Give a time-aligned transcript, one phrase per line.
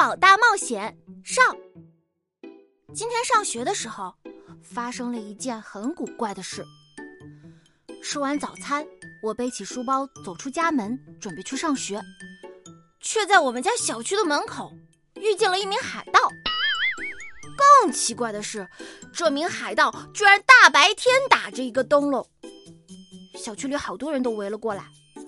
[0.00, 1.54] 宝大冒险上。
[2.94, 4.14] 今天上学的时候，
[4.62, 6.64] 发生了一件很古怪的事。
[8.02, 8.82] 吃完早餐，
[9.22, 12.00] 我背起书包走出家门，准备去上学，
[12.98, 14.72] 却在我们家小区的门口
[15.16, 16.18] 遇见了一名海盗。
[17.82, 18.66] 更奇怪的是，
[19.12, 22.26] 这名海盗居然大白天打着一个灯笼。
[23.34, 24.86] 小区里好多人都围了过来，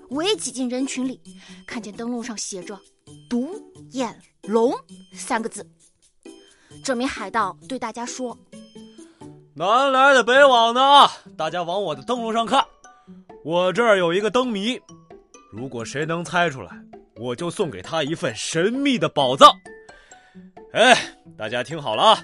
[0.09, 1.21] 我也挤进人群里，
[1.67, 2.81] 看见灯笼上写着
[3.29, 4.73] “独眼龙”
[5.13, 5.65] 三个字。
[6.83, 8.37] 这名海盗对大家说
[9.55, 10.81] ：“南来的北往的，
[11.37, 12.65] 大家往我的灯笼上看，
[13.43, 14.79] 我这儿有一个灯谜，
[15.51, 16.71] 如果谁能猜出来，
[17.15, 19.49] 我就送给他一份神秘的宝藏。
[20.73, 20.97] 哎，
[21.37, 22.19] 大家听好了啊，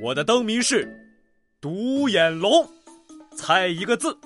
[0.00, 0.88] 我的灯谜是
[1.60, 2.68] ‘独眼龙’，
[3.34, 4.16] 猜一个字。”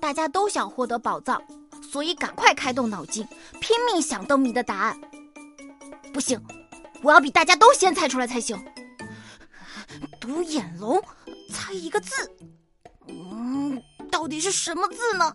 [0.00, 1.40] 大家都想获得宝藏，
[1.90, 3.26] 所以赶快开动脑筋，
[3.60, 5.00] 拼命想灯谜的答案。
[6.12, 6.40] 不行，
[7.02, 8.56] 我要比大家都先猜出来才行。
[10.20, 11.02] 独眼龙，
[11.52, 12.30] 猜一个字。
[13.08, 15.32] 嗯，到底是什么字呢？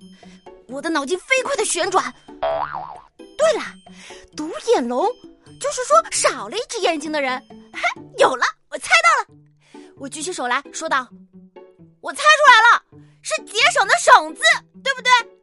[0.70, 2.14] 我的脑筋飞快的旋转。
[3.38, 3.64] 对了，
[4.36, 5.06] 独眼龙，
[5.59, 7.38] 就是说少了一只眼睛的人。
[7.73, 7.81] 嘿，
[8.17, 9.39] 有了，我猜到了。
[9.98, 11.08] 我举起手来说道
[12.00, 12.83] ：“我猜出来了。”
[13.22, 14.42] 是节省的“省”字，
[14.83, 15.34] 对不对？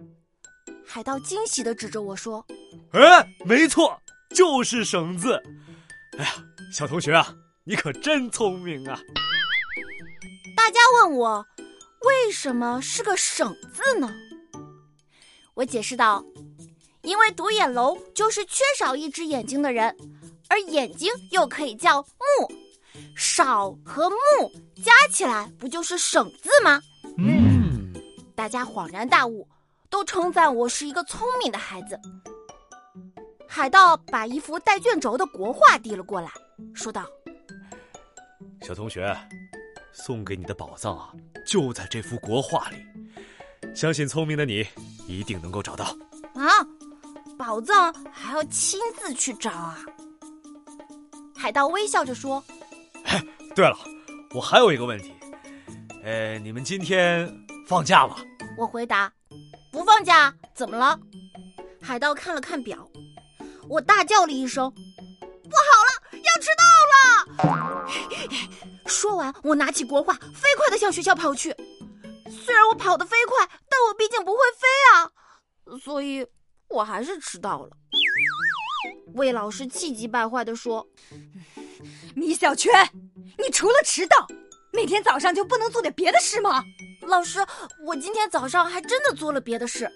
[0.94, 2.44] 海盗惊喜的指着我说
[2.92, 3.98] ：“哎，没错，
[4.28, 5.42] 就是‘省’字。
[6.18, 6.34] 哎呀，
[6.70, 7.34] 小同学啊，
[7.64, 9.00] 你可真聪明啊！”
[10.54, 11.46] 大家问我
[12.04, 14.14] 为什么是个“省”字呢？
[15.54, 16.22] 我解释道
[17.00, 19.96] ：“因为独眼龙就是缺少一只眼睛的人，
[20.50, 22.52] 而眼睛又可以叫目，
[23.16, 24.52] 少和目
[24.84, 26.82] 加起来不就是‘省’字吗？”
[27.16, 27.94] 嗯。
[28.34, 29.48] 大家恍然大悟，
[29.92, 32.00] 都称赞我是一个聪明的孩子。
[33.46, 36.32] 海盗把一幅带卷轴的国画递了过来，
[36.72, 37.06] 说道
[38.66, 39.14] ：“小同学，
[39.92, 41.12] 送给你的宝藏啊，
[41.46, 42.78] 就在这幅国画里。
[43.74, 44.66] 相信聪明的你
[45.06, 45.94] 一定能够找到。”
[46.34, 46.48] 啊，
[47.36, 49.78] 宝藏还要亲自去找啊？
[51.36, 52.42] 海盗微笑着说
[53.04, 53.22] ：“哎，
[53.54, 53.76] 对了，
[54.34, 55.12] 我还有一个问题，
[56.02, 57.30] 呃，你们今天……”
[57.64, 58.16] 放假了，
[58.58, 59.10] 我回答
[59.82, 60.96] ：“不放假，怎么了？”
[61.82, 62.88] 海盗看了看表，
[63.68, 66.62] 我大叫了一声：“不好了，要迟到
[66.92, 68.22] 了！”
[68.86, 71.52] 说完，我拿起国画，飞快的向学校跑去。
[72.30, 75.10] 虽然我跑得飞快，但我毕竟不会飞啊，
[75.80, 76.24] 所以
[76.68, 77.76] 我还是迟到了。
[79.14, 80.86] 魏老师气急败坏的说
[82.14, 82.88] ：“米小圈，
[83.36, 84.28] 你除了迟到，
[84.72, 86.62] 每天早上就不能做点别的事吗？”
[87.06, 87.44] 老师，
[87.84, 89.90] 我今天早上还真的做了别的事。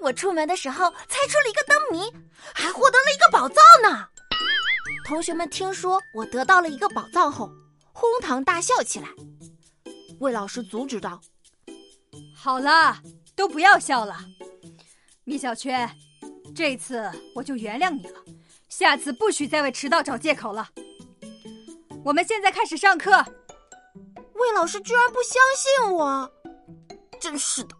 [0.00, 2.10] 我出门的时候猜出了一个灯谜，
[2.54, 4.08] 还获得了一个宝藏呢。
[5.04, 7.50] 同学们听说我得到了一个宝藏后，
[7.92, 9.08] 哄堂大笑起来。
[10.20, 11.20] 魏老师阻止道
[12.34, 12.98] ：“好了，
[13.36, 14.16] 都不要笑了。
[15.24, 15.88] 米小圈，
[16.54, 18.20] 这次我就原谅你了，
[18.68, 20.68] 下次不许再为迟到找借口了。
[22.04, 23.24] 我们现在开始上课。”
[24.34, 26.30] 魏老师居然不相信我，
[27.20, 27.76] 真是的。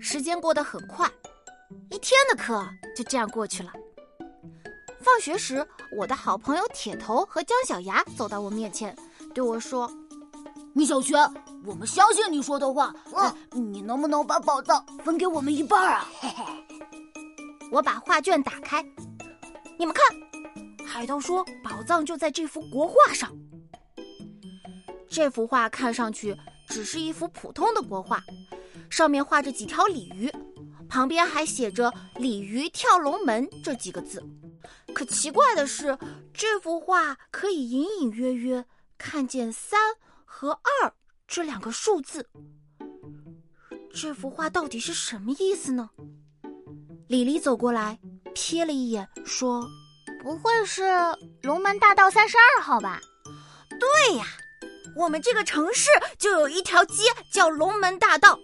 [0.00, 1.08] 时间过得很快，
[1.90, 3.72] 一天的课就这样过去了。
[5.00, 8.96] 放学时，我的好朋友铁头和姜小牙走到我面前，
[9.34, 9.90] 对我说
[10.74, 11.18] ：“米小圈，
[11.64, 12.94] 我们相信你说的话。
[13.14, 16.44] 嗯，你能不能把宝藏分给我们一半啊？”嘿嘿。
[17.70, 18.84] 我把画卷打开，
[19.78, 20.04] 你们看，
[20.86, 23.30] 海盗说宝藏就在这幅国画上。
[25.10, 26.36] 这幅画看上去
[26.68, 28.22] 只是一幅普通的国画，
[28.88, 30.32] 上面画着几条鲤鱼，
[30.88, 34.22] 旁边还写着“鲤鱼跳龙门”这几个字。
[34.94, 35.98] 可奇怪的是，
[36.32, 38.64] 这幅画可以隐隐约约
[38.96, 39.80] 看见三
[40.24, 40.92] 和二
[41.26, 42.30] 这两个数字。
[43.92, 45.90] 这幅画到底是什么意思呢？
[47.08, 47.98] 李黎走过来，
[48.32, 49.68] 瞥了一眼，说
[50.22, 50.84] ：“不会是
[51.42, 53.00] 龙门大道三十二号吧
[53.80, 54.24] ？”“对呀。”
[54.96, 55.88] 我们这个城市
[56.18, 58.38] 就有一条街叫龙门大道，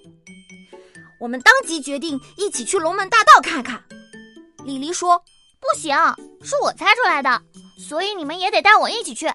[1.21, 3.83] 我们当即决定一起去龙门大道看看。
[4.65, 5.19] 李黎说
[5.61, 5.97] ：“不行，
[6.43, 7.43] 是我猜出来的，
[7.79, 9.27] 所以你们也得带我一起去。”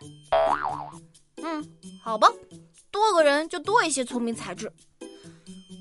[1.44, 1.66] 嗯，
[2.04, 2.32] 好吧，
[2.92, 4.72] 多个人就多一些聪明才智。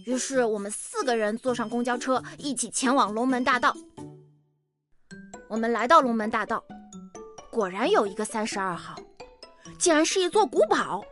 [0.06, 3.76] 于是我们四个人坐上公交车，一起前往龙门大道。
[5.48, 6.64] 我们来到龙门大道，
[7.50, 8.96] 果然有一个三十二号，
[9.78, 11.04] 竟然是一座古堡。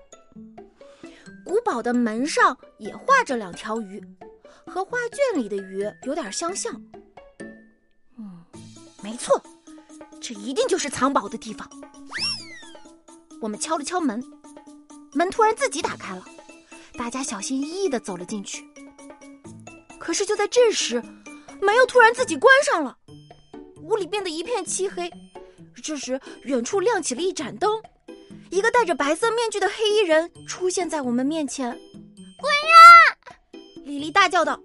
[1.44, 4.02] 古堡的门上也画着两条鱼，
[4.66, 6.74] 和画卷里的鱼有点相像。
[8.18, 8.44] 嗯，
[9.02, 9.42] 没错，
[10.20, 11.68] 这一定就是藏宝的地方。
[13.40, 14.22] 我们敲了敲门，
[15.14, 16.24] 门突然自己打开了，
[16.98, 18.62] 大家小心翼翼的走了进去。
[19.98, 21.00] 可是就在这时，
[21.62, 22.96] 门又突然自己关上了，
[23.82, 25.10] 屋里变得一片漆黑。
[25.82, 27.80] 这时，远处亮起了一盏灯，
[28.50, 31.70] 一个戴着白色面具的黑衣人出现在我们面前。
[31.70, 33.62] 滚呀！
[33.84, 34.58] 李丽大叫道。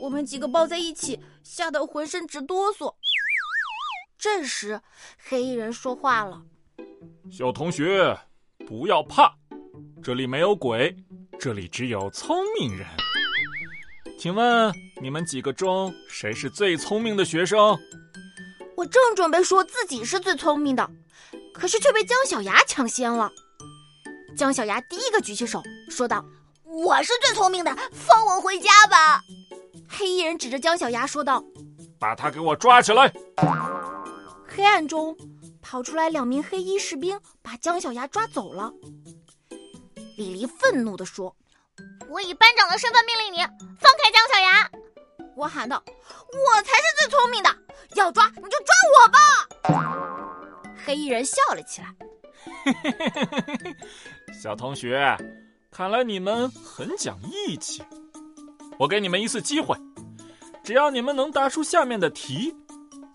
[0.00, 2.94] 我们几个抱在一起，吓得浑身直哆嗦。
[4.18, 4.80] 这时，
[5.16, 6.42] 黑衣人说话了
[7.30, 8.18] ：“小同学，
[8.66, 9.32] 不要怕，
[10.02, 10.96] 这里没有鬼，
[11.38, 12.86] 这里只有聪明人。
[14.18, 17.78] 请问你们几个中谁是最聪明的学生？”
[18.76, 20.90] 我正准备说自己是最聪明的，
[21.54, 23.30] 可是却被姜小牙抢先了。
[24.36, 26.24] 姜小牙第一个举起手，说道
[26.64, 29.20] ：“我是最聪明的，放我回家吧。”
[29.88, 31.44] 黑衣人指着姜小牙说道
[32.00, 33.12] ：“把他给我抓起来！”
[34.48, 35.16] 黑暗中
[35.60, 38.72] 跑出来两名黑衣士兵，把姜小牙抓走了。
[40.16, 41.34] 李黎愤怒地说
[42.08, 43.38] ：“我以班长的身份命令你
[43.78, 44.70] 放开姜小牙！”
[45.36, 47.50] 我喊道：“我才是最聪明的，
[47.94, 50.18] 要抓你就抓我吧！”
[50.84, 51.94] 黑衣人笑了起来
[54.42, 55.16] ：“小同学，
[55.70, 57.82] 看来你们很讲义气。”
[58.78, 59.76] 我给你们一次机会，
[60.64, 62.54] 只要你们能答出下面的题，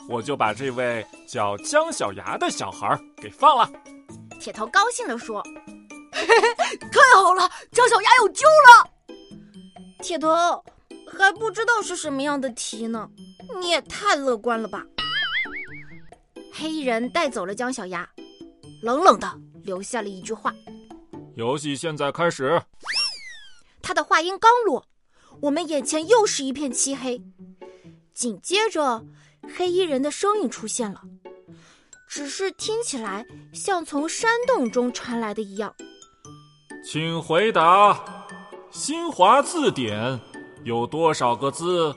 [0.07, 3.69] 我就把这位叫姜小牙的小孩给放了。
[4.39, 5.43] 铁头高兴地说
[6.13, 8.89] ：“太好了，姜小牙有救了！”
[10.01, 10.29] 铁头
[11.11, 13.09] 还不知道是什么样的题呢，
[13.59, 14.85] 你也太乐观了吧！
[16.59, 18.09] 黑衣人带走了姜小牙，
[18.81, 19.31] 冷冷的
[19.63, 20.51] 留下了一句话
[21.37, 22.59] ：“游戏现在开始。”
[23.79, 24.83] 他的话音刚落。
[25.39, 27.21] 我们眼前又是一片漆黑，
[28.11, 29.05] 紧接着，
[29.55, 30.99] 黑衣人的声音出现了，
[32.07, 33.23] 只是听起来
[33.53, 35.75] 像从山洞中传来的一样。
[36.83, 37.93] 请回答，
[38.71, 39.95] 《新华字典》
[40.63, 41.95] 有多少个字？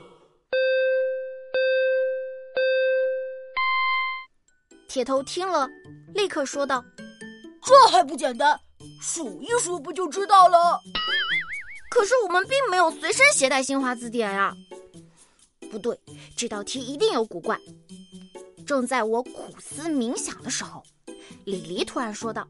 [4.93, 5.69] 铁头听了，
[6.13, 6.83] 立刻说道
[7.63, 8.59] ：“这还不简单，
[9.01, 10.81] 数一数不就知道了？”
[11.89, 14.53] 可是我们并没有随身携带新华字典呀！
[15.71, 15.97] 不对，
[16.35, 17.57] 这道题一定有古怪。
[18.67, 20.83] 正在我苦思冥想的时候，
[21.45, 22.45] 李黎突然说道：“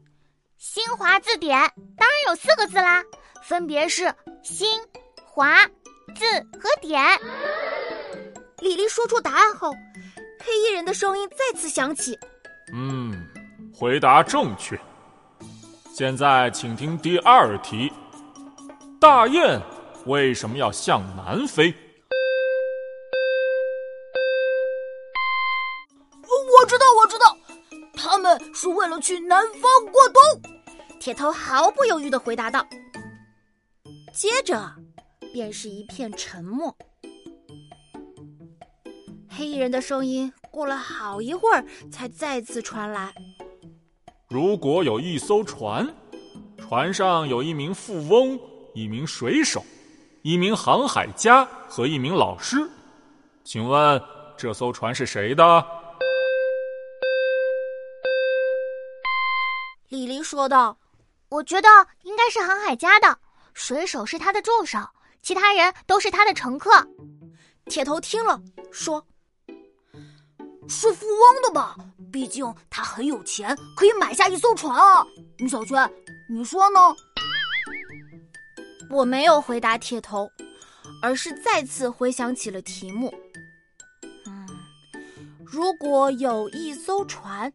[0.58, 1.56] 新华字典
[1.96, 3.04] 当然有四个字啦，
[3.44, 4.12] 分别是
[4.42, 4.68] ‘新
[5.24, 6.24] 华字’
[6.60, 7.00] 和‘典’。”
[8.58, 9.72] 李黎说出答案后，
[10.40, 12.18] 黑衣人的声音再次响起
[12.72, 13.28] ：“嗯，
[13.74, 14.78] 回答正确。
[15.94, 17.92] 现在请听第二题。”
[18.98, 19.60] 大雁
[20.06, 21.74] 为什么要向南飞？
[26.60, 27.36] 我知道，我知道，
[27.94, 30.22] 他们是为了去南方过冬。
[31.00, 32.64] 铁头毫不犹豫的回答道。
[34.14, 34.72] 接着，
[35.32, 36.76] 便是一片沉默。
[39.28, 43.12] 黑衣人的声音过了好一会儿才再次传来
[44.30, 45.92] ：“如果有一艘船，
[46.58, 48.38] 船上有一名富翁。”
[48.74, 49.62] 一名水手，
[50.22, 52.66] 一名航海家和一名老师，
[53.44, 54.02] 请问
[54.34, 55.66] 这艘船是谁的？
[59.90, 60.78] 李黎说道
[61.28, 61.68] ：“我觉得
[62.04, 63.18] 应该是航海家的，
[63.52, 64.78] 水手是他的助手，
[65.20, 66.70] 其他人都是他的乘客。”
[67.68, 68.40] 铁头听了
[68.70, 69.06] 说
[70.72, 71.76] ：“是富翁的吧？
[72.10, 75.06] 毕竟他很有钱，可以买下一艘船啊。”
[75.38, 75.92] 米小圈，
[76.30, 76.80] 你说呢？
[78.90, 80.30] 我没有回答铁头，
[81.02, 83.12] 而是再次回想起了题目。
[84.26, 84.48] 嗯，
[85.44, 87.52] 如果有一艘船，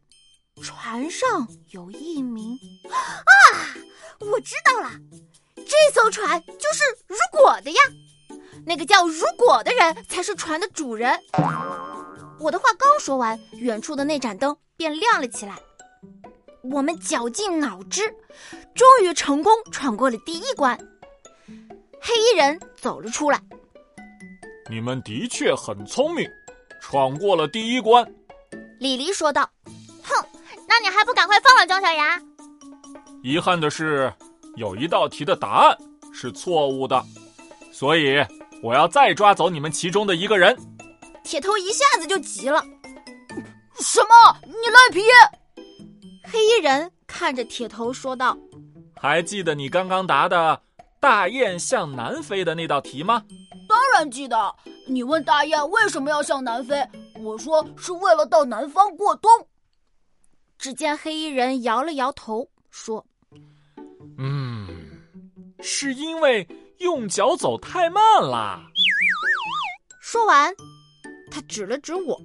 [0.61, 2.55] 船上有一名……
[2.85, 2.93] 啊，
[4.19, 4.91] 我知道了，
[5.55, 7.77] 这艘船就是如果的呀。
[8.65, 11.19] 那个叫如果的人才是船的主人。
[12.39, 15.55] 我的话刚说完，远处的那盏灯便亮了起来。
[16.71, 18.13] 我们绞尽脑汁，
[18.75, 20.77] 终于成功闯过了第一关。
[21.99, 23.41] 黑衣人走了出来。
[24.69, 26.29] 你们的确很聪明，
[26.81, 28.05] 闯过了第一关。
[28.79, 29.49] 李黎说道
[30.03, 30.25] ：“哼，
[30.67, 32.21] 那你还不赶快放了姜小牙？”
[33.23, 34.13] 遗憾的是，
[34.55, 35.77] 有一道题的答案
[36.13, 37.03] 是错误的，
[37.71, 38.17] 所以
[38.61, 40.55] 我要再抓走你们其中的一个人。
[41.27, 42.63] 铁头一下子就急了
[43.81, 44.37] ：“什么？
[44.45, 45.01] 你赖皮！”
[46.23, 48.37] 黑衣人看着铁头说道
[48.95, 50.61] ：“还记得你刚刚答的？”
[51.01, 53.23] 大雁向南飞的那道题吗？
[53.67, 54.55] 当然记得。
[54.87, 56.81] 你问大雁为什么要向南飞，
[57.19, 59.29] 我说是为了到南方过冬。
[60.57, 63.05] 只见黑衣人摇了摇头，说
[64.17, 64.65] ：“嗯，
[65.59, 68.61] 是因为用脚走太慢啦。”
[70.01, 70.55] 说完，
[71.29, 72.19] 他指了指我，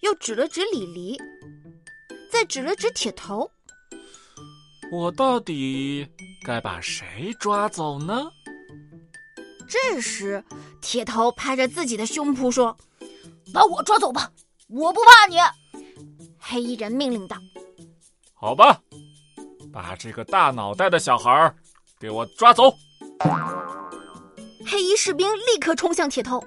[0.00, 1.18] 又指了指李黎，
[2.30, 3.50] 再指了指铁头。
[4.90, 6.06] 我到底
[6.44, 8.30] 该把谁抓走呢？
[9.68, 10.42] 这时，
[10.80, 12.76] 铁头拍着自己的胸脯说
[13.52, 14.32] ：“把我抓走吧，
[14.68, 15.36] 我不怕你。”
[16.40, 17.36] 黑衣人命令道
[18.32, 18.80] ：“好吧，
[19.70, 21.54] 把这个大脑袋的小孩
[22.00, 22.72] 给我抓走。”
[24.66, 26.42] 黑衣士兵立刻冲向铁头。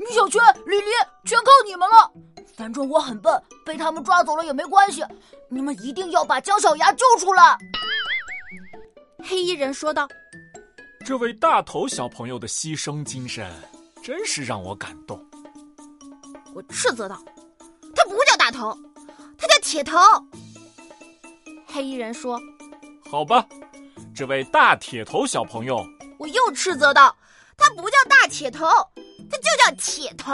[0.00, 0.86] 米小圈、李黎，
[1.26, 2.10] 全靠你们了。
[2.56, 5.04] 反正我很笨，被他们抓走了也没关系。
[5.50, 7.58] 你们一定要把姜小牙救出来。”
[9.22, 10.08] 黑衣人说道。
[11.04, 13.52] 这位大头小朋友的牺牲精神，
[14.02, 15.22] 真是让我感动。
[16.54, 17.22] 我斥责道
[17.94, 18.74] ：“他不叫大头，
[19.36, 19.98] 他叫铁头。”
[21.66, 22.40] 黑衣人说
[23.10, 23.46] ：“好吧，
[24.14, 25.84] 这位大铁头小朋友。”
[26.18, 27.14] 我又斥责道
[27.56, 28.66] ：“他不叫大铁头，
[29.28, 30.32] 他就叫铁头。”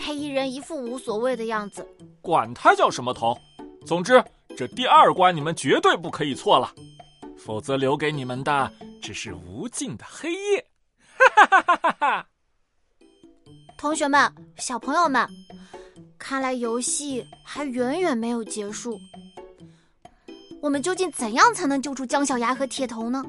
[0.00, 1.86] 黑衣人一副无所谓的样子。
[2.20, 3.38] 管他叫什么头，
[3.86, 4.22] 总之
[4.56, 6.72] 这第二关你们绝对不可以错了，
[7.38, 8.72] 否则留给你们的。
[9.00, 10.66] 只是无尽的黑夜，
[11.16, 12.26] 哈哈哈哈哈！
[13.78, 15.24] 同学们、小朋友们，
[16.18, 18.98] 看来游戏还远远没有结束。
[20.60, 23.24] 我们究竟怎样才能救出姜小牙和铁头呢？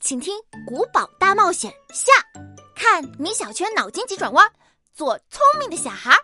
[0.00, 2.10] 请听《古堡大冒险》下，
[2.82, 4.52] 看米小圈脑筋急转弯，
[4.92, 6.18] 做聪明的小孩。